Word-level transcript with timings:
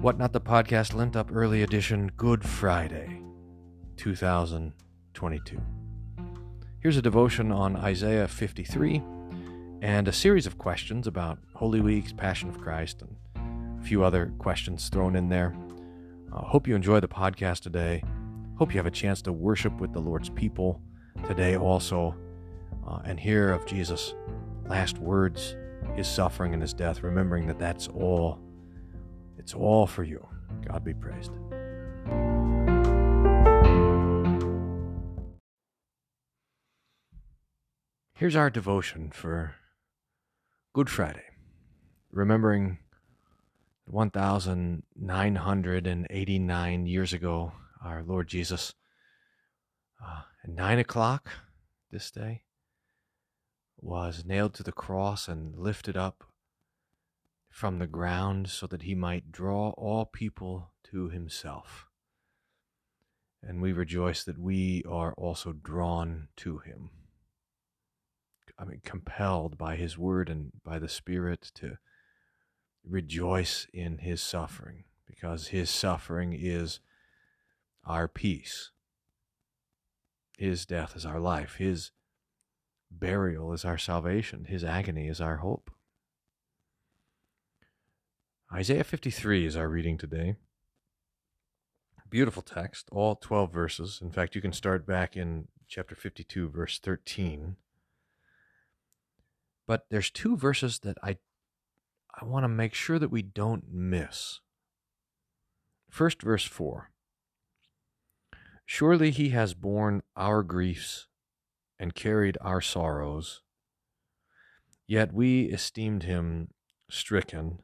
What 0.00 0.16
Not 0.16 0.32
the 0.32 0.40
Podcast 0.40 0.94
Lent 0.94 1.16
Up 1.16 1.28
Early 1.34 1.64
Edition, 1.64 2.12
Good 2.16 2.44
Friday, 2.44 3.20
2022. 3.96 5.60
Here's 6.78 6.96
a 6.96 7.02
devotion 7.02 7.50
on 7.50 7.74
Isaiah 7.74 8.28
53 8.28 9.02
and 9.82 10.06
a 10.06 10.12
series 10.12 10.46
of 10.46 10.56
questions 10.56 11.08
about 11.08 11.40
Holy 11.52 11.80
Weeks, 11.80 12.12
Passion 12.12 12.48
of 12.48 12.60
Christ, 12.60 13.02
and 13.02 13.80
a 13.80 13.82
few 13.82 14.04
other 14.04 14.32
questions 14.38 14.88
thrown 14.88 15.16
in 15.16 15.28
there. 15.28 15.52
I 16.32 16.36
uh, 16.36 16.42
hope 16.42 16.68
you 16.68 16.76
enjoy 16.76 17.00
the 17.00 17.08
podcast 17.08 17.62
today. 17.62 18.04
Hope 18.56 18.72
you 18.72 18.78
have 18.78 18.86
a 18.86 18.92
chance 18.92 19.20
to 19.22 19.32
worship 19.32 19.80
with 19.80 19.92
the 19.92 20.00
Lord's 20.00 20.30
people 20.30 20.80
today 21.26 21.56
also 21.56 22.14
uh, 22.86 23.00
and 23.04 23.18
hear 23.18 23.52
of 23.52 23.66
Jesus' 23.66 24.14
last 24.64 24.98
words, 24.98 25.56
his 25.96 26.06
suffering 26.06 26.52
and 26.52 26.62
his 26.62 26.72
death, 26.72 27.02
remembering 27.02 27.48
that 27.48 27.58
that's 27.58 27.88
all 27.88 28.38
it's 29.38 29.54
all 29.54 29.86
for 29.86 30.04
you. 30.04 30.26
God 30.66 30.84
be 30.84 30.94
praised. 30.94 31.32
Here's 38.14 38.36
our 38.36 38.50
devotion 38.50 39.10
for 39.12 39.54
Good 40.74 40.90
Friday, 40.90 41.22
remembering 42.10 42.78
1,989 43.86 46.86
years 46.86 47.12
ago, 47.12 47.52
our 47.82 48.02
Lord 48.02 48.28
Jesus, 48.28 48.74
uh, 50.04 50.22
at 50.42 50.50
9 50.50 50.80
o'clock 50.80 51.30
this 51.90 52.10
day, 52.10 52.42
was 53.80 54.24
nailed 54.26 54.54
to 54.54 54.62
the 54.62 54.72
cross 54.72 55.28
and 55.28 55.56
lifted 55.56 55.96
up 55.96 56.24
from 57.50 57.78
the 57.78 57.86
ground 57.86 58.48
so 58.48 58.66
that 58.66 58.82
he 58.82 58.94
might 58.94 59.32
draw 59.32 59.70
all 59.70 60.04
people 60.04 60.72
to 60.84 61.08
himself. 61.08 61.86
And 63.42 63.62
we 63.62 63.72
rejoice 63.72 64.24
that 64.24 64.38
we 64.38 64.82
are 64.88 65.14
also 65.14 65.52
drawn 65.52 66.28
to 66.38 66.58
him. 66.58 66.90
I 68.58 68.64
mean, 68.64 68.80
compelled 68.84 69.56
by 69.56 69.76
his 69.76 69.96
word 69.96 70.28
and 70.28 70.50
by 70.64 70.78
the 70.78 70.88
Spirit 70.88 71.52
to 71.54 71.78
rejoice 72.84 73.66
in 73.72 73.98
his 73.98 74.20
suffering, 74.20 74.84
because 75.06 75.48
his 75.48 75.70
suffering 75.70 76.32
is 76.36 76.80
our 77.84 78.08
peace. 78.08 78.72
His 80.36 80.66
death 80.66 80.96
is 80.96 81.06
our 81.06 81.20
life. 81.20 81.56
His 81.56 81.92
burial 82.90 83.52
is 83.52 83.64
our 83.64 83.78
salvation. 83.78 84.46
His 84.46 84.64
agony 84.64 85.08
is 85.08 85.20
our 85.20 85.36
hope. 85.36 85.70
Isaiah 88.50 88.84
53 88.84 89.44
is 89.44 89.56
our 89.56 89.68
reading 89.68 89.98
today. 89.98 90.36
Beautiful 92.08 92.40
text, 92.40 92.88
all 92.90 93.14
12 93.14 93.52
verses. 93.52 94.00
In 94.02 94.10
fact, 94.10 94.34
you 94.34 94.40
can 94.40 94.54
start 94.54 94.86
back 94.86 95.18
in 95.18 95.48
chapter 95.68 95.94
52, 95.94 96.48
verse 96.48 96.78
13. 96.78 97.56
But 99.66 99.84
there's 99.90 100.10
two 100.10 100.34
verses 100.34 100.78
that 100.78 100.96
I 101.02 101.18
I 102.20 102.24
want 102.24 102.44
to 102.44 102.48
make 102.48 102.72
sure 102.72 102.98
that 102.98 103.10
we 103.10 103.20
don't 103.20 103.64
miss. 103.70 104.40
First 105.90 106.22
verse 106.22 106.44
4. 106.44 106.90
Surely 108.64 109.10
he 109.10 109.28
has 109.28 109.52
borne 109.52 110.02
our 110.16 110.42
griefs 110.42 111.06
and 111.78 111.94
carried 111.94 112.38
our 112.40 112.62
sorrows. 112.62 113.42
Yet 114.86 115.12
we 115.12 115.42
esteemed 115.42 116.04
him 116.04 116.48
stricken 116.90 117.60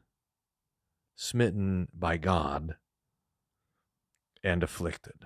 smitten 1.15 1.87
by 1.93 2.17
God, 2.17 2.75
and 4.43 4.61
afflicted. 4.61 5.25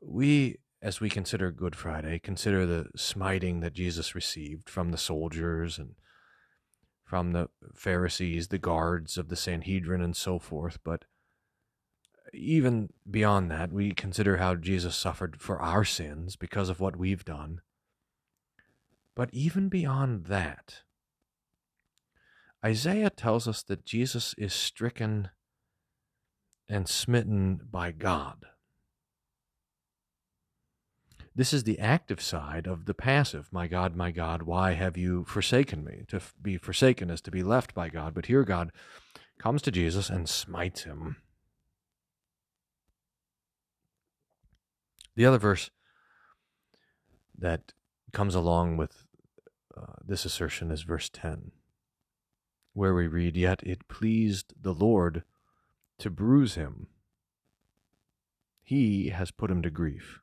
We, 0.00 0.58
as 0.80 1.00
we 1.00 1.10
consider 1.10 1.50
Good 1.50 1.76
Friday, 1.76 2.18
consider 2.18 2.64
the 2.64 2.86
smiting 2.96 3.60
that 3.60 3.74
Jesus 3.74 4.14
received 4.14 4.68
from 4.68 4.90
the 4.90 4.98
soldiers 4.98 5.78
and 5.78 5.94
from 7.04 7.32
the 7.32 7.48
Pharisees, 7.74 8.48
the 8.48 8.58
guards 8.58 9.16
of 9.16 9.28
the 9.28 9.36
Sanhedrin, 9.36 10.02
and 10.02 10.16
so 10.16 10.38
forth. 10.38 10.78
But 10.84 11.04
even 12.34 12.90
beyond 13.10 13.50
that, 13.50 13.72
we 13.72 13.92
consider 13.92 14.36
how 14.36 14.54
Jesus 14.54 14.94
suffered 14.94 15.40
for 15.40 15.60
our 15.60 15.84
sins 15.84 16.36
because 16.36 16.68
of 16.68 16.80
what 16.80 16.96
we've 16.96 17.24
done. 17.24 17.60
But 19.14 19.30
even 19.32 19.68
beyond 19.68 20.26
that, 20.26 20.82
Isaiah 22.64 23.10
tells 23.10 23.46
us 23.46 23.62
that 23.62 23.84
Jesus 23.84 24.34
is 24.36 24.52
stricken 24.52 25.30
and 26.68 26.88
smitten 26.88 27.60
by 27.70 27.92
God. 27.92 28.46
This 31.34 31.52
is 31.52 31.62
the 31.62 31.78
active 31.78 32.20
side 32.20 32.66
of 32.66 32.86
the 32.86 32.94
passive. 32.94 33.48
My 33.52 33.68
God, 33.68 33.94
my 33.94 34.10
God, 34.10 34.42
why 34.42 34.72
have 34.72 34.96
you 34.96 35.24
forsaken 35.24 35.84
me? 35.84 36.04
To 36.08 36.20
be 36.42 36.56
forsaken 36.56 37.10
is 37.10 37.20
to 37.22 37.30
be 37.30 37.44
left 37.44 37.74
by 37.74 37.88
God. 37.88 38.12
But 38.12 38.26
here 38.26 38.42
God 38.42 38.72
comes 39.38 39.62
to 39.62 39.70
Jesus 39.70 40.10
and 40.10 40.28
smites 40.28 40.82
him. 40.82 41.16
The 45.14 45.26
other 45.26 45.38
verse 45.38 45.70
that 47.38 47.72
comes 48.12 48.34
along 48.34 48.76
with 48.76 49.04
uh, 49.76 49.94
this 50.04 50.24
assertion 50.24 50.72
is 50.72 50.82
verse 50.82 51.08
10 51.08 51.52
where 52.78 52.94
we 52.94 53.08
read, 53.08 53.36
Yet 53.36 53.60
it 53.64 53.88
pleased 53.88 54.54
the 54.60 54.72
Lord 54.72 55.24
to 55.98 56.10
bruise 56.10 56.54
him. 56.54 56.86
He 58.62 59.08
has 59.08 59.32
put 59.32 59.50
him 59.50 59.62
to 59.62 59.70
grief. 59.70 60.20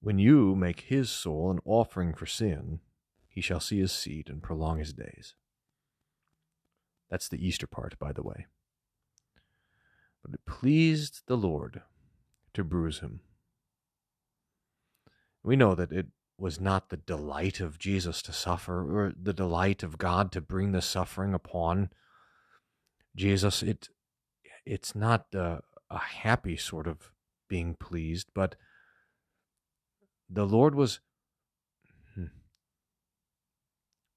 When 0.00 0.18
you 0.18 0.56
make 0.56 0.80
his 0.80 1.10
soul 1.10 1.50
an 1.50 1.58
offering 1.66 2.14
for 2.14 2.24
sin, 2.24 2.80
he 3.28 3.42
shall 3.42 3.60
see 3.60 3.78
his 3.78 3.92
seed 3.92 4.30
and 4.30 4.42
prolong 4.42 4.78
his 4.78 4.94
days. 4.94 5.34
That's 7.10 7.28
the 7.28 7.46
Easter 7.46 7.66
part, 7.66 7.98
by 7.98 8.12
the 8.12 8.22
way. 8.22 8.46
But 10.22 10.32
it 10.32 10.46
pleased 10.46 11.24
the 11.26 11.36
Lord 11.36 11.82
to 12.54 12.64
bruise 12.64 13.00
him. 13.00 13.20
We 15.42 15.56
know 15.56 15.74
that 15.74 15.92
it 15.92 16.06
was 16.38 16.60
not 16.60 16.90
the 16.90 16.96
delight 16.96 17.60
of 17.60 17.78
Jesus 17.78 18.20
to 18.22 18.32
suffer 18.32 18.80
or 18.80 19.12
the 19.20 19.32
delight 19.32 19.82
of 19.82 19.98
God 19.98 20.30
to 20.32 20.40
bring 20.40 20.72
the 20.72 20.82
suffering 20.82 21.32
upon 21.32 21.90
Jesus. 23.16 23.62
It 23.62 23.88
it's 24.64 24.94
not 24.94 25.26
a, 25.34 25.60
a 25.90 25.98
happy 25.98 26.56
sort 26.56 26.86
of 26.86 27.10
being 27.48 27.74
pleased, 27.74 28.28
but 28.34 28.56
the 30.28 30.44
Lord 30.44 30.74
was 30.74 31.00
hmm, 32.14 32.26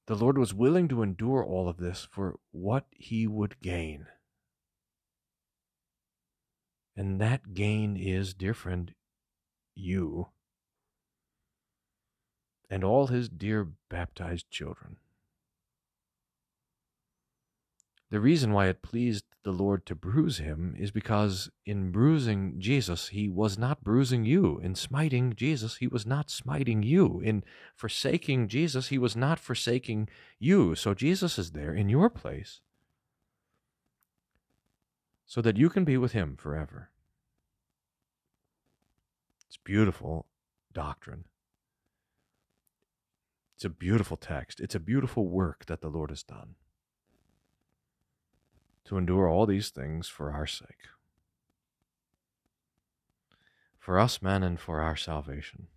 the 0.07 0.15
Lord 0.15 0.37
was 0.37 0.53
willing 0.53 0.87
to 0.89 1.03
endure 1.03 1.43
all 1.43 1.69
of 1.69 1.77
this 1.77 2.07
for 2.11 2.39
what 2.51 2.85
he 2.91 3.27
would 3.27 3.61
gain. 3.61 4.07
And 6.97 7.21
that 7.21 7.53
gain 7.53 7.95
is, 7.95 8.33
dear 8.33 8.53
friend, 8.53 8.93
you 9.73 10.27
and 12.69 12.83
all 12.83 13.07
his 13.07 13.29
dear 13.29 13.67
baptized 13.89 14.49
children. 14.49 14.97
The 18.11 18.19
reason 18.19 18.53
why 18.53 18.67
it 18.67 18.81
pleased 18.81 19.25
the 19.43 19.51
Lord 19.51 19.85
to 19.85 19.95
bruise 19.95 20.39
him 20.39 20.75
is 20.77 20.89
because 20.89 21.49
in 21.65 21.91
bruising 21.91 22.55
Jesus, 22.59 23.09
he 23.09 23.29
was 23.29 23.57
not 23.57 23.83
bruising 23.83 24.25
you. 24.25 24.59
In 24.63 24.73
smiting 24.73 25.33
Jesus, 25.35 25.77
he 25.77 25.87
was 25.87 26.07
not 26.07 26.31
smiting 26.31 26.81
you. 26.81 27.21
In 27.23 27.43
forsaking 27.75 28.47
Jesus, 28.47 28.87
he 28.87 28.97
was 28.97 29.15
not 29.15 29.39
forsaking 29.39 30.09
you. 30.39 30.73
So 30.73 30.95
Jesus 30.95 31.37
is 31.37 31.51
there 31.51 31.73
in 31.73 31.87
your 31.87 32.09
place 32.09 32.61
so 35.27 35.41
that 35.41 35.57
you 35.57 35.69
can 35.69 35.85
be 35.85 35.95
with 35.95 36.13
him 36.13 36.35
forever. 36.35 36.89
It's 39.47 39.57
beautiful 39.57 40.25
doctrine. 40.73 41.25
It's 43.59 43.65
a 43.65 43.69
beautiful 43.69 44.15
text. 44.15 44.61
It's 44.61 44.75
a 44.75 44.79
beautiful 44.79 45.27
work 45.27 45.65
that 45.65 45.81
the 45.81 45.89
Lord 45.89 46.11
has 46.11 46.23
done 46.23 46.55
to 48.85 48.97
endure 48.97 49.27
all 49.27 49.45
these 49.45 49.69
things 49.69 50.07
for 50.07 50.31
our 50.31 50.47
sake, 50.47 50.87
for 53.77 53.99
us 53.99 54.21
men 54.21 54.43
and 54.43 54.57
for 54.57 54.79
our 54.79 54.95
salvation. 54.95 55.67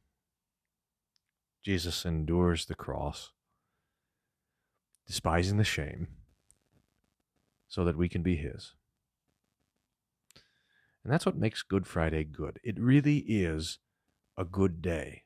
Jesus 1.61 2.05
endures 2.05 2.67
the 2.67 2.77
cross, 2.77 3.33
despising 5.05 5.57
the 5.57 5.65
shame, 5.65 6.07
so 7.67 7.85
that 7.85 7.99
we 7.99 8.09
can 8.09 8.23
be 8.23 8.37
His. 8.37 8.75
And 11.03 11.13
that's 11.13 11.27
what 11.27 11.37
makes 11.37 11.65
Good 11.65 11.89
Friday 11.89 12.23
good. 12.23 12.61
It 12.63 12.79
really 12.79 13.25
is 13.27 13.81
a 14.39 14.45
good 14.45 14.81
day 14.81 15.25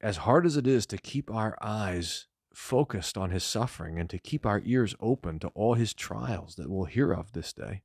as 0.00 0.18
hard 0.18 0.46
as 0.46 0.56
it 0.56 0.66
is 0.66 0.86
to 0.86 0.98
keep 0.98 1.30
our 1.30 1.56
eyes 1.60 2.26
focused 2.54 3.16
on 3.16 3.30
his 3.30 3.44
suffering 3.44 3.98
and 3.98 4.10
to 4.10 4.18
keep 4.18 4.44
our 4.44 4.60
ears 4.64 4.94
open 5.00 5.38
to 5.38 5.48
all 5.48 5.74
his 5.74 5.94
trials 5.94 6.56
that 6.56 6.70
we'll 6.70 6.84
hear 6.84 7.12
of 7.12 7.32
this 7.32 7.52
day. 7.52 7.82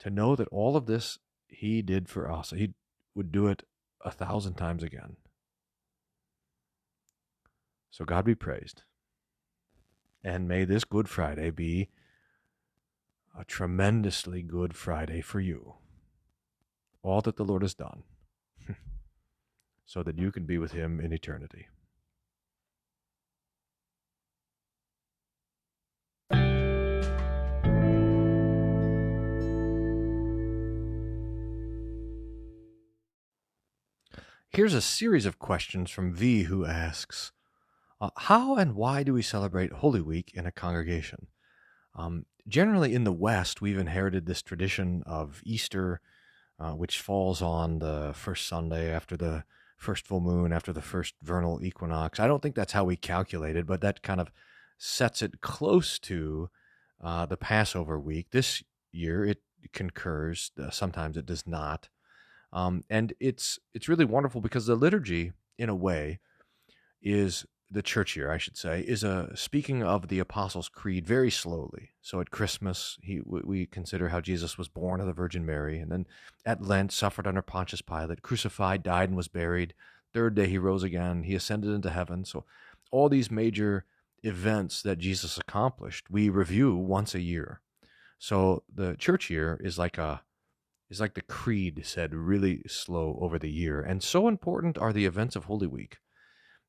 To 0.00 0.10
know 0.10 0.36
that 0.36 0.48
all 0.48 0.76
of 0.76 0.86
this 0.86 1.18
he 1.48 1.82
did 1.82 2.08
for 2.08 2.30
us, 2.30 2.50
he 2.50 2.74
would 3.14 3.32
do 3.32 3.46
it 3.46 3.64
a 4.04 4.10
thousand 4.10 4.54
times 4.54 4.82
again. 4.82 5.16
So 7.90 8.04
God 8.04 8.24
be 8.24 8.34
praised. 8.34 8.82
And 10.22 10.48
may 10.48 10.64
this 10.64 10.84
Good 10.84 11.08
Friday 11.08 11.50
be 11.50 11.90
a 13.38 13.44
tremendously 13.44 14.42
good 14.42 14.74
Friday 14.74 15.20
for 15.20 15.40
you. 15.40 15.74
All 17.02 17.20
that 17.22 17.36
the 17.36 17.44
Lord 17.44 17.62
has 17.62 17.74
done, 17.74 18.04
so 19.84 20.02
that 20.02 20.18
you 20.18 20.32
can 20.32 20.46
be 20.46 20.58
with 20.58 20.72
Him 20.72 21.00
in 21.00 21.12
eternity. 21.12 21.66
Here's 34.54 34.74
a 34.74 34.80
series 34.80 35.26
of 35.26 35.40
questions 35.40 35.90
from 35.90 36.14
V 36.14 36.44
who 36.44 36.64
asks 36.64 37.32
uh, 38.00 38.10
How 38.16 38.54
and 38.54 38.76
why 38.76 39.02
do 39.02 39.12
we 39.12 39.20
celebrate 39.20 39.72
Holy 39.72 40.00
Week 40.00 40.30
in 40.32 40.46
a 40.46 40.52
congregation? 40.52 41.26
Um, 41.96 42.26
generally, 42.46 42.94
in 42.94 43.02
the 43.02 43.12
West, 43.12 43.60
we've 43.60 43.76
inherited 43.76 44.26
this 44.26 44.42
tradition 44.42 45.02
of 45.06 45.40
Easter, 45.44 46.00
uh, 46.60 46.70
which 46.70 47.00
falls 47.00 47.42
on 47.42 47.80
the 47.80 48.12
first 48.14 48.46
Sunday 48.46 48.92
after 48.92 49.16
the 49.16 49.42
first 49.76 50.06
full 50.06 50.20
moon, 50.20 50.52
after 50.52 50.72
the 50.72 50.82
first 50.82 51.14
vernal 51.22 51.62
equinox. 51.62 52.18
I 52.18 52.26
don't 52.26 52.42
think 52.42 52.54
that's 52.54 52.72
how 52.72 52.84
we 52.84 52.96
calculate 52.96 53.56
it, 53.56 53.66
but 53.66 53.80
that 53.80 54.02
kind 54.02 54.20
of 54.20 54.30
sets 54.78 55.22
it 55.22 55.40
close 55.40 55.98
to 56.00 56.50
uh, 57.02 57.26
the 57.26 57.36
Passover 57.36 57.98
week. 57.98 58.28
This 58.30 58.62
year, 58.92 59.24
it 59.24 59.42
concurs, 59.72 60.52
uh, 60.60 60.70
sometimes 60.70 61.16
it 61.16 61.26
does 61.26 61.46
not. 61.46 61.88
Um, 62.52 62.84
and 62.88 63.12
it's 63.18 63.58
it's 63.72 63.88
really 63.88 64.04
wonderful 64.04 64.40
because 64.40 64.66
the 64.66 64.76
liturgy, 64.76 65.32
in 65.58 65.68
a 65.68 65.74
way, 65.74 66.20
is 67.02 67.44
the 67.74 67.82
church 67.82 68.16
year, 68.16 68.30
I 68.30 68.38
should 68.38 68.56
say, 68.56 68.80
is 68.80 69.02
a 69.02 69.30
speaking 69.34 69.82
of 69.82 70.08
the 70.08 70.20
Apostles' 70.20 70.68
Creed 70.68 71.06
very 71.06 71.30
slowly. 71.30 71.90
So 72.00 72.20
at 72.20 72.30
Christmas, 72.30 72.98
he 73.02 73.20
we 73.24 73.66
consider 73.66 74.08
how 74.08 74.20
Jesus 74.20 74.56
was 74.56 74.68
born 74.68 75.00
of 75.00 75.06
the 75.06 75.12
Virgin 75.12 75.44
Mary, 75.44 75.78
and 75.80 75.90
then 75.90 76.06
at 76.46 76.62
Lent 76.62 76.92
suffered 76.92 77.26
under 77.26 77.42
Pontius 77.42 77.82
Pilate, 77.82 78.22
crucified, 78.22 78.82
died, 78.82 79.08
and 79.10 79.16
was 79.16 79.28
buried. 79.28 79.74
Third 80.12 80.34
day 80.34 80.46
he 80.46 80.58
rose 80.58 80.84
again. 80.84 81.24
He 81.24 81.34
ascended 81.34 81.70
into 81.70 81.90
heaven. 81.90 82.24
So 82.24 82.44
all 82.92 83.08
these 83.08 83.30
major 83.30 83.84
events 84.22 84.80
that 84.82 84.98
Jesus 84.98 85.36
accomplished, 85.36 86.10
we 86.10 86.28
review 86.28 86.76
once 86.76 87.14
a 87.14 87.20
year. 87.20 87.60
So 88.18 88.62
the 88.72 88.94
church 88.96 89.28
year 89.28 89.60
is 89.62 89.78
like 89.78 89.98
a 89.98 90.22
is 90.88 91.00
like 91.00 91.14
the 91.14 91.22
creed 91.22 91.82
said 91.84 92.14
really 92.14 92.62
slow 92.68 93.18
over 93.20 93.38
the 93.38 93.50
year. 93.50 93.80
And 93.80 94.02
so 94.02 94.28
important 94.28 94.78
are 94.78 94.92
the 94.92 95.06
events 95.06 95.34
of 95.34 95.46
Holy 95.46 95.66
Week 95.66 95.98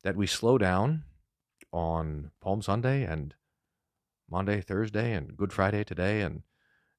that 0.06 0.14
we 0.14 0.24
slow 0.28 0.56
down 0.56 1.02
on 1.72 2.30
Palm 2.40 2.62
Sunday 2.62 3.02
and 3.02 3.34
Monday, 4.30 4.60
Thursday, 4.60 5.12
and 5.12 5.36
Good 5.36 5.52
Friday 5.52 5.82
today, 5.82 6.20
and, 6.20 6.42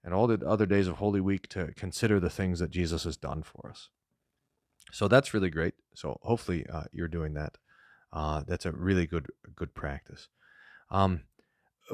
and 0.03 0.13
all 0.13 0.27
the 0.27 0.45
other 0.45 0.65
days 0.65 0.89
of 0.89 0.97
Holy 0.97 1.21
Week 1.21 1.47
to 1.47 1.71
consider 1.77 2.19
the 2.19 2.29
things 2.29 2.59
that 2.59 2.69
Jesus 2.69 3.05
has 3.05 3.15
done 3.15 3.43
for 3.43 3.69
us. 3.69 3.87
So 4.91 5.07
that's 5.07 5.33
really 5.33 5.49
great. 5.49 5.75
So 5.95 6.19
hopefully 6.21 6.65
uh, 6.69 6.83
you're 6.91 7.07
doing 7.07 7.33
that. 7.35 7.57
Uh, 8.11 8.43
that's 8.45 8.65
a 8.65 8.73
really 8.73 9.07
good 9.07 9.27
good 9.55 9.73
practice. 9.73 10.27
Um, 10.91 11.21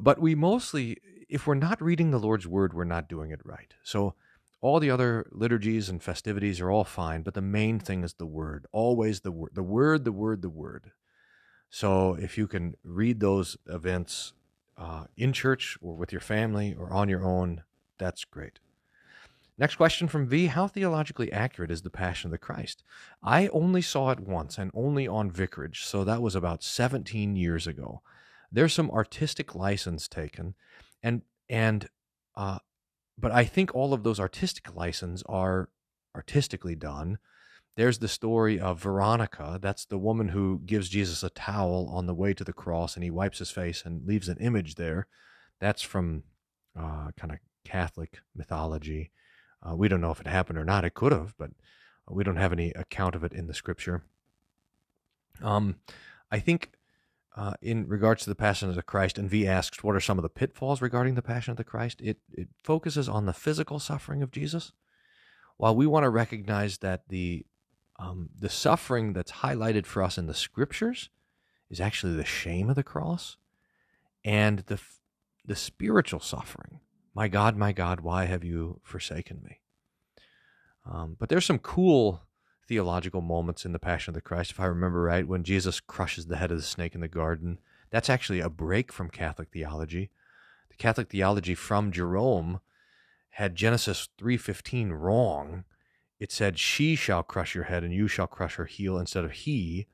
but 0.01 0.19
we 0.19 0.33
mostly, 0.33 0.97
if 1.29 1.45
we're 1.45 1.53
not 1.53 1.79
reading 1.79 2.09
the 2.09 2.17
Lord's 2.17 2.47
Word, 2.47 2.73
we're 2.73 2.85
not 2.85 3.07
doing 3.07 3.29
it 3.29 3.41
right. 3.45 3.71
So 3.83 4.15
all 4.61 4.79
the 4.79 4.89
other 4.89 5.27
liturgies 5.31 5.89
and 5.89 6.01
festivities 6.01 6.59
are 6.59 6.71
all 6.71 6.85
fine, 6.85 7.21
but 7.21 7.35
the 7.35 7.41
main 7.41 7.79
thing 7.79 8.03
is 8.03 8.15
the 8.15 8.25
word. 8.25 8.65
Always 8.71 9.19
the 9.19 9.31
word, 9.31 9.51
the 9.53 9.61
word, 9.61 10.05
the 10.05 10.11
word, 10.11 10.41
the 10.41 10.49
word. 10.49 10.91
So 11.73 12.13
if 12.13 12.37
you 12.37 12.45
can 12.45 12.75
read 12.83 13.19
those 13.19 13.57
events 13.65 14.33
uh, 14.77 15.05
in 15.17 15.33
church 15.33 15.75
or 15.81 15.95
with 15.95 16.11
your 16.11 16.21
family 16.21 16.75
or 16.77 16.93
on 16.93 17.09
your 17.09 17.25
own, 17.25 17.63
that's 17.97 18.25
great. 18.25 18.59
Next 19.57 19.77
question 19.77 20.07
from 20.07 20.27
V 20.27 20.45
How 20.45 20.67
theologically 20.67 21.31
accurate 21.31 21.71
is 21.71 21.81
the 21.81 21.89
Passion 21.89 22.27
of 22.27 22.31
the 22.33 22.37
Christ? 22.37 22.83
I 23.23 23.47
only 23.47 23.81
saw 23.81 24.11
it 24.11 24.19
once 24.19 24.59
and 24.59 24.69
only 24.75 25.07
on 25.07 25.31
Vicarage, 25.31 25.83
so 25.83 26.03
that 26.03 26.21
was 26.21 26.35
about 26.35 26.61
17 26.61 27.35
years 27.35 27.65
ago. 27.65 28.03
There's 28.51 28.73
some 28.73 28.91
artistic 28.91 29.55
license 29.55 30.07
taken, 30.07 30.53
and 31.01 31.23
and 31.49 31.89
uh, 32.35 32.59
but 33.17 33.31
I 33.31 33.45
think 33.45 33.73
all 33.73 33.95
of 33.95 34.03
those 34.03 34.19
artistic 34.19 34.75
license 34.75 35.23
are 35.25 35.69
artistically 36.15 36.75
done. 36.75 37.17
There's 37.75 37.99
the 37.99 38.07
story 38.07 38.59
of 38.59 38.81
Veronica. 38.81 39.57
That's 39.61 39.85
the 39.85 39.97
woman 39.97 40.29
who 40.29 40.61
gives 40.65 40.89
Jesus 40.89 41.23
a 41.23 41.29
towel 41.29 41.89
on 41.91 42.05
the 42.05 42.13
way 42.13 42.33
to 42.33 42.43
the 42.43 42.53
cross 42.53 42.95
and 42.95 43.03
he 43.03 43.09
wipes 43.09 43.39
his 43.39 43.49
face 43.49 43.83
and 43.85 44.05
leaves 44.07 44.29
an 44.29 44.37
image 44.37 44.75
there. 44.75 45.07
That's 45.59 45.81
from 45.81 46.23
uh, 46.77 47.09
kind 47.17 47.31
of 47.33 47.39
Catholic 47.65 48.19
mythology. 48.35 49.11
Uh, 49.67 49.75
we 49.75 49.87
don't 49.87 50.01
know 50.01 50.11
if 50.11 50.19
it 50.19 50.27
happened 50.27 50.59
or 50.59 50.65
not. 50.65 50.85
It 50.85 50.93
could 50.93 51.11
have, 51.11 51.33
but 51.37 51.51
we 52.07 52.23
don't 52.23 52.35
have 52.35 52.53
any 52.53 52.71
account 52.71 53.15
of 53.15 53.23
it 53.23 53.33
in 53.33 53.47
the 53.47 53.53
scripture. 53.53 54.03
Um, 55.41 55.77
I 56.31 56.39
think 56.39 56.71
uh, 57.35 57.53
in 57.61 57.87
regards 57.87 58.23
to 58.23 58.29
the 58.29 58.35
Passion 58.35 58.69
of 58.69 58.75
the 58.75 58.83
Christ, 58.83 59.17
and 59.17 59.29
V 59.29 59.47
asks, 59.47 59.83
what 59.83 59.95
are 59.95 59.99
some 59.99 60.19
of 60.19 60.23
the 60.23 60.29
pitfalls 60.29 60.81
regarding 60.81 61.15
the 61.15 61.21
Passion 61.21 61.51
of 61.51 61.57
the 61.57 61.63
Christ? 61.63 62.01
It, 62.01 62.19
it 62.31 62.49
focuses 62.63 63.09
on 63.09 63.25
the 63.25 63.33
physical 63.33 63.79
suffering 63.79 64.21
of 64.21 64.31
Jesus, 64.31 64.73
while 65.57 65.75
we 65.75 65.87
want 65.87 66.03
to 66.03 66.09
recognize 66.09 66.79
that 66.79 67.07
the 67.07 67.45
um, 67.99 68.29
the 68.37 68.49
suffering 68.49 69.13
that's 69.13 69.31
highlighted 69.31 69.85
for 69.85 70.03
us 70.03 70.17
in 70.17 70.27
the 70.27 70.33
Scriptures 70.33 71.09
is 71.69 71.79
actually 71.79 72.15
the 72.15 72.25
shame 72.25 72.69
of 72.69 72.75
the 72.75 72.83
cross, 72.83 73.37
and 74.23 74.59
the 74.59 74.79
the 75.45 75.55
spiritual 75.55 76.19
suffering. 76.19 76.79
My 77.13 77.27
God, 77.27 77.57
my 77.57 77.73
God, 77.73 77.99
why 77.99 78.25
have 78.25 78.43
you 78.43 78.79
forsaken 78.83 79.41
me? 79.43 79.59
Um, 80.89 81.15
but 81.19 81.29
there's 81.29 81.45
some 81.45 81.59
cool 81.59 82.21
theological 82.67 83.21
moments 83.21 83.65
in 83.65 83.73
the 83.73 83.79
Passion 83.79 84.11
of 84.11 84.15
the 84.15 84.21
Christ, 84.21 84.51
if 84.51 84.59
I 84.59 84.65
remember 84.65 85.01
right, 85.01 85.27
when 85.27 85.43
Jesus 85.43 85.79
crushes 85.79 86.27
the 86.27 86.37
head 86.37 86.51
of 86.51 86.57
the 86.57 86.63
snake 86.63 86.95
in 86.95 87.01
the 87.01 87.07
garden. 87.07 87.59
That's 87.89 88.09
actually 88.09 88.39
a 88.39 88.49
break 88.49 88.91
from 88.91 89.09
Catholic 89.09 89.49
theology. 89.51 90.09
The 90.69 90.75
Catholic 90.75 91.09
theology 91.09 91.55
from 91.55 91.91
Jerome 91.91 92.61
had 93.31 93.55
Genesis 93.55 94.09
3:15 94.17 94.91
wrong. 94.91 95.65
It 96.23 96.31
said 96.31 96.57
she 96.57 96.95
shall 96.95 97.21
crush 97.21 97.53
your 97.53 97.65
head 97.65 97.83
and 97.83 97.93
you 97.93 98.07
shall 98.07 98.27
crush 98.27 98.55
her 98.55 98.63
heel 98.63 98.97
instead 98.97 99.25
of 99.25 99.33
he. 99.33 99.87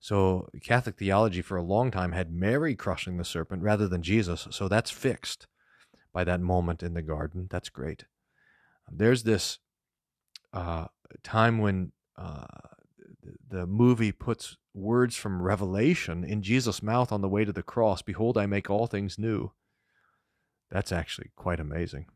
So 0.00 0.48
Catholic 0.60 0.98
theology 0.98 1.40
for 1.40 1.56
a 1.56 1.62
long 1.62 1.92
time 1.92 2.10
had 2.10 2.32
Mary 2.32 2.74
crushing 2.74 3.16
the 3.16 3.24
serpent 3.24 3.62
rather 3.62 3.86
than 3.86 4.02
Jesus. 4.02 4.48
So 4.50 4.66
that's 4.66 4.90
fixed 4.90 5.46
by 6.12 6.24
that 6.24 6.40
moment 6.40 6.82
in 6.82 6.94
the 6.94 7.02
garden. 7.02 7.46
That's 7.48 7.68
great. 7.68 8.06
There's 8.90 9.22
this 9.22 9.60
uh, 10.52 10.86
time 11.22 11.58
when 11.58 11.92
uh, 12.16 12.46
the 13.48 13.64
movie 13.64 14.10
puts 14.10 14.56
words 14.74 15.14
from 15.14 15.40
Revelation 15.40 16.24
in 16.24 16.42
Jesus' 16.42 16.82
mouth 16.82 17.12
on 17.12 17.20
the 17.20 17.28
way 17.28 17.44
to 17.44 17.52
the 17.52 17.62
cross 17.62 18.02
Behold, 18.02 18.36
I 18.36 18.46
make 18.46 18.68
all 18.68 18.88
things 18.88 19.16
new. 19.16 19.52
That's 20.72 20.90
actually 20.90 21.30
quite 21.36 21.60
amazing. 21.60 22.06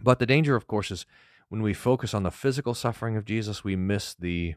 But 0.00 0.20
the 0.20 0.26
danger, 0.26 0.56
of 0.56 0.66
course, 0.66 0.90
is 0.90 1.04
when 1.52 1.60
we 1.60 1.74
focus 1.74 2.14
on 2.14 2.22
the 2.22 2.30
physical 2.30 2.72
suffering 2.72 3.14
of 3.14 3.26
Jesus, 3.26 3.62
we 3.62 3.76
miss 3.76 4.14
the 4.14 4.54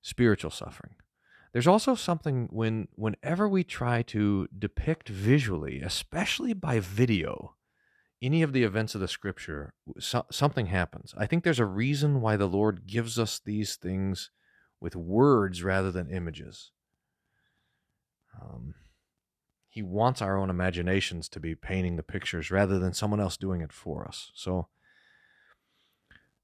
spiritual 0.00 0.52
suffering. 0.52 0.94
There's 1.52 1.66
also 1.66 1.96
something 1.96 2.46
when 2.52 2.86
whenever 2.94 3.48
we 3.48 3.64
try 3.64 4.02
to 4.02 4.46
depict 4.56 5.08
visually, 5.08 5.80
especially 5.80 6.52
by 6.52 6.78
video, 6.78 7.56
any 8.22 8.42
of 8.42 8.52
the 8.52 8.62
events 8.62 8.94
of 8.94 9.00
the 9.00 9.08
scripture, 9.08 9.74
so, 9.98 10.24
something 10.30 10.66
happens. 10.66 11.12
I 11.18 11.26
think 11.26 11.42
there's 11.42 11.58
a 11.58 11.66
reason 11.66 12.20
why 12.20 12.36
the 12.36 12.46
Lord 12.46 12.86
gives 12.86 13.18
us 13.18 13.40
these 13.44 13.74
things 13.74 14.30
with 14.80 14.94
words 14.94 15.64
rather 15.64 15.90
than 15.90 16.14
images. 16.14 16.70
Um, 18.40 18.74
he 19.68 19.82
wants 19.82 20.22
our 20.22 20.38
own 20.38 20.48
imaginations 20.48 21.28
to 21.30 21.40
be 21.40 21.56
painting 21.56 21.96
the 21.96 22.04
pictures 22.04 22.52
rather 22.52 22.78
than 22.78 22.92
someone 22.92 23.18
else 23.18 23.36
doing 23.36 23.62
it 23.62 23.72
for 23.72 24.06
us. 24.06 24.30
So 24.32 24.68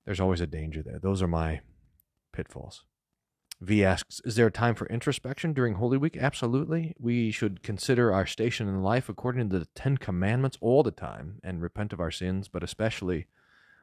there's 0.04 0.20
always 0.20 0.40
a 0.40 0.46
danger 0.46 0.82
there. 0.82 0.98
Those 0.98 1.22
are 1.22 1.28
my 1.28 1.60
pitfalls. 2.32 2.84
V 3.60 3.84
asks, 3.84 4.20
Is 4.24 4.34
there 4.34 4.48
a 4.48 4.52
time 4.52 4.74
for 4.74 4.86
introspection 4.88 5.52
during 5.52 5.74
Holy 5.74 5.96
Week? 5.96 6.16
Absolutely. 6.16 6.94
We 6.98 7.30
should 7.30 7.62
consider 7.62 8.12
our 8.12 8.26
station 8.26 8.68
in 8.68 8.82
life 8.82 9.08
according 9.08 9.48
to 9.50 9.58
the 9.60 9.68
Ten 9.76 9.98
Commandments 9.98 10.58
all 10.60 10.82
the 10.82 10.90
time 10.90 11.38
and 11.44 11.62
repent 11.62 11.92
of 11.92 12.00
our 12.00 12.10
sins, 12.10 12.48
but 12.48 12.64
especially 12.64 13.28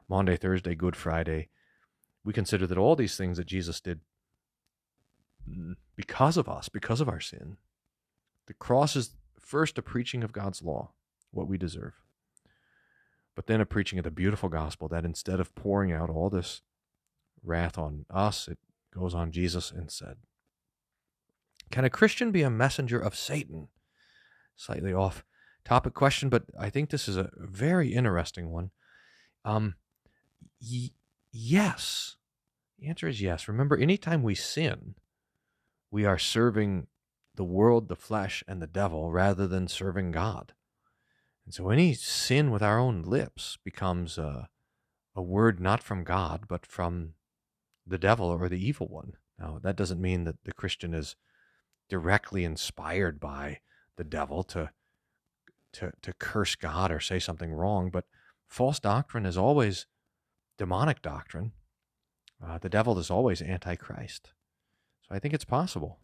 Monday, 0.09 0.35
Thursday, 0.35 0.75
Good 0.75 0.97
Friday. 0.97 1.47
We 2.25 2.33
consider 2.33 2.67
that 2.67 2.77
all 2.77 2.97
these 2.97 3.15
things 3.15 3.37
that 3.37 3.47
Jesus 3.47 3.79
did 3.79 4.01
because 5.95 6.35
of 6.35 6.49
us, 6.49 6.67
because 6.67 6.99
of 6.99 7.07
our 7.07 7.21
sin. 7.21 7.57
The 8.47 8.53
cross 8.53 8.95
is 8.95 9.15
first 9.39 9.77
a 9.77 9.81
preaching 9.81 10.23
of 10.23 10.33
God's 10.33 10.61
law, 10.61 10.91
what 11.31 11.47
we 11.47 11.57
deserve, 11.57 11.93
but 13.39 13.47
then 13.47 13.61
a 13.61 13.65
preaching 13.65 13.97
of 13.97 14.03
the 14.03 14.11
beautiful 14.11 14.49
gospel 14.49 14.89
that 14.89 15.05
instead 15.05 15.39
of 15.39 15.55
pouring 15.55 15.93
out 15.93 16.09
all 16.09 16.29
this 16.29 16.61
wrath 17.41 17.77
on 17.77 18.05
us, 18.09 18.49
it 18.49 18.57
goes 18.93 19.15
on 19.15 19.31
Jesus 19.31 19.71
instead. 19.71 20.17
Can 21.71 21.85
a 21.85 21.89
Christian 21.89 22.33
be 22.33 22.41
a 22.41 22.49
messenger 22.49 22.99
of 22.99 23.15
Satan? 23.15 23.69
Slightly 24.57 24.91
off 24.91 25.23
topic 25.63 25.93
question, 25.93 26.27
but 26.27 26.43
I 26.59 26.69
think 26.69 26.89
this 26.89 27.07
is 27.07 27.15
a 27.15 27.29
very 27.37 27.93
interesting 27.93 28.49
one. 28.49 28.71
Um, 29.45 29.75
y- 30.61 30.91
yes. 31.31 32.17
The 32.77 32.89
answer 32.89 33.07
is 33.07 33.21
yes. 33.21 33.47
Remember, 33.47 33.77
anytime 33.77 34.21
we 34.21 34.35
sin, 34.35 34.95
we 35.89 36.03
are 36.03 36.17
serving 36.17 36.87
the 37.35 37.45
world, 37.45 37.87
the 37.87 37.95
flesh, 37.95 38.43
and 38.49 38.61
the 38.61 38.67
devil 38.67 39.13
rather 39.13 39.47
than 39.47 39.69
serving 39.69 40.11
God. 40.11 40.51
And 41.49 41.55
so 41.55 41.71
any 41.71 41.95
sin 41.95 42.51
with 42.51 42.61
our 42.61 42.77
own 42.77 43.01
lips 43.01 43.57
becomes 43.63 44.19
a, 44.19 44.49
a 45.15 45.21
word 45.23 45.59
not 45.59 45.81
from 45.81 46.03
God, 46.03 46.43
but 46.47 46.63
from 46.63 47.13
the 47.87 47.97
devil 47.97 48.27
or 48.27 48.47
the 48.47 48.63
evil 48.63 48.85
one. 48.87 49.13
Now, 49.39 49.57
that 49.63 49.75
doesn't 49.75 49.99
mean 49.99 50.25
that 50.25 50.43
the 50.43 50.51
Christian 50.51 50.93
is 50.93 51.15
directly 51.89 52.43
inspired 52.43 53.19
by 53.19 53.61
the 53.95 54.03
devil 54.03 54.43
to, 54.43 54.69
to, 55.73 55.91
to 56.03 56.13
curse 56.13 56.53
God 56.53 56.91
or 56.91 56.99
say 56.99 57.17
something 57.17 57.51
wrong, 57.51 57.89
but 57.89 58.05
false 58.47 58.79
doctrine 58.79 59.25
is 59.25 59.35
always 59.35 59.87
demonic 60.59 61.01
doctrine. 61.01 61.53
Uh, 62.45 62.59
the 62.59 62.69
devil 62.69 62.99
is 62.99 63.09
always 63.09 63.41
antichrist. 63.41 64.33
So 65.01 65.15
I 65.15 65.17
think 65.17 65.33
it's 65.33 65.45
possible. 65.45 65.97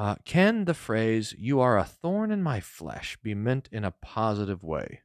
Uh, 0.00 0.14
can 0.24 0.64
the 0.64 0.72
phrase, 0.72 1.34
you 1.36 1.60
are 1.60 1.76
a 1.76 1.84
thorn 1.84 2.30
in 2.30 2.42
my 2.42 2.58
flesh, 2.58 3.18
be 3.22 3.34
meant 3.34 3.68
in 3.70 3.84
a 3.84 3.90
positive 3.90 4.64
way? 4.64 5.02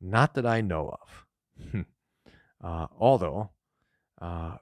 Not 0.00 0.32
that 0.32 0.46
I 0.46 0.62
know 0.62 0.96
of. 0.98 1.84
uh, 2.64 2.86
although, 2.98 3.50
uh, 4.18 4.56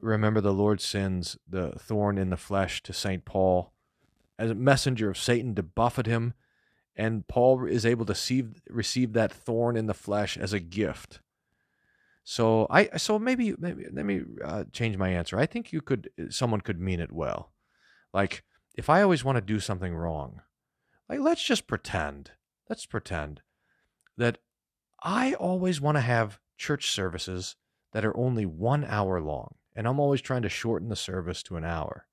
remember 0.00 0.40
the 0.40 0.54
Lord 0.54 0.80
sends 0.80 1.36
the 1.46 1.72
thorn 1.72 2.16
in 2.16 2.30
the 2.30 2.38
flesh 2.38 2.82
to 2.84 2.94
St. 2.94 3.26
Paul 3.26 3.74
as 4.38 4.50
a 4.50 4.54
messenger 4.54 5.10
of 5.10 5.18
Satan 5.18 5.54
to 5.56 5.62
buffet 5.62 6.06
him, 6.06 6.32
and 6.96 7.28
Paul 7.28 7.66
is 7.66 7.84
able 7.84 8.06
to 8.06 8.14
see, 8.14 8.44
receive 8.70 9.12
that 9.12 9.30
thorn 9.30 9.76
in 9.76 9.84
the 9.84 9.92
flesh 9.92 10.38
as 10.38 10.54
a 10.54 10.58
gift. 10.58 11.20
So 12.24 12.66
I 12.70 12.96
so 12.96 13.18
maybe 13.18 13.54
maybe 13.58 13.84
let 13.92 14.06
me 14.06 14.22
uh, 14.42 14.64
change 14.72 14.96
my 14.96 15.10
answer. 15.10 15.38
I 15.38 15.44
think 15.44 15.70
you 15.70 15.82
could 15.82 16.10
someone 16.30 16.62
could 16.62 16.80
mean 16.80 17.00
it 17.00 17.12
well. 17.12 17.52
Like 18.12 18.44
if 18.74 18.88
I 18.88 19.02
always 19.02 19.24
want 19.24 19.36
to 19.36 19.42
do 19.42 19.60
something 19.60 19.94
wrong, 19.94 20.42
like 21.08 21.20
let's 21.20 21.44
just 21.44 21.66
pretend. 21.66 22.32
Let's 22.68 22.86
pretend 22.86 23.40
that 24.16 24.38
I 25.02 25.34
always 25.34 25.80
want 25.80 25.96
to 25.96 26.02
have 26.02 26.40
church 26.56 26.90
services 26.90 27.56
that 27.92 28.04
are 28.04 28.16
only 28.16 28.44
1 28.44 28.84
hour 28.84 29.20
long 29.20 29.54
and 29.74 29.86
I'm 29.86 30.00
always 30.00 30.20
trying 30.20 30.42
to 30.42 30.48
shorten 30.48 30.88
the 30.88 30.96
service 30.96 31.42
to 31.44 31.56
an 31.56 31.64
hour. 31.64 32.06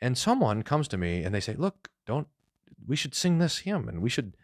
And 0.00 0.18
someone 0.18 0.62
comes 0.62 0.88
to 0.88 0.98
me 0.98 1.22
and 1.22 1.34
they 1.34 1.40
say, 1.40 1.54
"Look, 1.54 1.90
don't 2.06 2.28
we 2.86 2.96
should 2.96 3.14
sing 3.14 3.38
this 3.38 3.58
hymn 3.58 3.88
and 3.88 4.02
we 4.02 4.10
should 4.10 4.36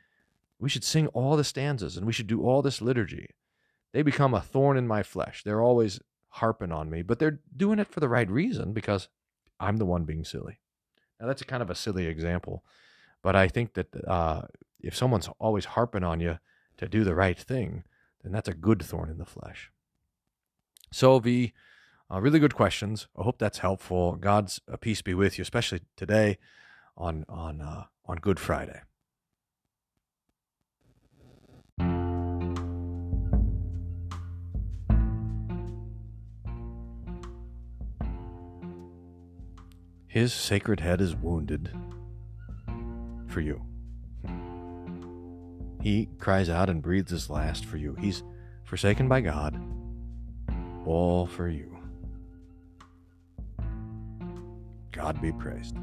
we 0.59 0.69
should 0.69 0.85
sing 0.85 1.07
all 1.09 1.37
the 1.37 1.45
stanzas 1.45 1.97
and 1.97 2.07
we 2.07 2.13
should 2.13 2.27
do 2.27 2.43
all 2.43 2.63
this 2.63 2.81
liturgy." 2.81 3.35
they 3.93 4.03
become 4.03 4.35
a 4.35 4.41
thorn 4.41 4.77
in 4.77 4.87
my 4.87 5.03
flesh. 5.03 5.43
They're 5.43 5.63
always 5.63 6.01
harping 6.29 6.73
on 6.73 6.91
me, 6.91 7.03
but 7.03 7.19
they're 7.19 7.41
doing 7.57 7.79
it 7.79 7.89
for 7.89 8.01
the 8.01 8.09
right 8.09 8.31
reason 8.31 8.73
because 8.73 9.09
I'm 9.59 9.79
the 9.79 9.87
one 9.87 10.05
being 10.05 10.25
silly. 10.25 10.61
Now, 11.21 11.27
that's 11.27 11.43
a 11.43 11.47
kind 11.47 11.63
of 11.63 11.71
a 11.71 11.75
silly 11.75 12.07
example, 12.07 12.65
but 13.23 13.37
I 13.37 13.49
think 13.49 13.75
that 13.75 13.89
uh, 14.07 14.43
if 14.81 14.97
someone's 14.97 15.29
always 15.39 15.67
harping 15.67 16.05
on 16.05 16.21
you 16.21 16.39
to 16.79 16.89
do 16.89 17.05
the 17.05 17.15
right 17.15 17.39
thing, 17.39 17.85
then 18.23 18.33
that's 18.33 18.49
a 18.49 18.55
good 18.55 18.83
thorn 18.83 19.11
in 19.11 19.19
the 19.19 19.27
flesh. 19.27 19.71
So, 20.93 21.19
V, 21.19 21.53
uh, 22.11 22.21
really 22.21 22.39
good 22.39 22.55
questions. 22.55 23.07
I 23.17 23.23
hope 23.23 23.39
that's 23.39 23.59
helpful. 23.59 24.17
God's 24.17 24.61
peace 24.81 25.03
be 25.03 25.15
with 25.15 25.39
you, 25.39 25.43
especially 25.43 25.83
today 25.97 26.39
on 26.97 27.25
on 27.29 27.61
uh, 27.61 27.85
on 28.07 28.17
Good 28.17 28.41
Friday. 28.41 28.81
His 40.11 40.33
sacred 40.33 40.81
head 40.81 41.01
is 41.01 41.15
wounded 41.15 41.71
for 43.29 43.41
you. 43.41 43.63
He 45.81 46.09
cries 46.19 46.49
out 46.49 46.69
and 46.69 46.83
breathes 46.83 47.13
his 47.13 47.31
last 47.31 47.65
for 47.65 47.77
you. 47.77 47.95
He's 47.95 48.25
forsaken 48.65 49.07
by 49.09 49.21
God, 49.21 49.57
all 50.85 51.27
for 51.27 51.49
you. 51.49 51.79
God 54.91 55.23
be 55.23 55.31
praised. 55.31 55.77